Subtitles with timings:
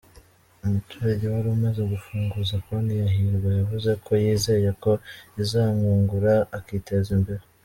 [0.65, 4.91] Umuturage wari umaze gufunguza konti ya Hirwa, yavuze ko yizeye ko
[5.41, 7.43] izamwungura akiteza imbere.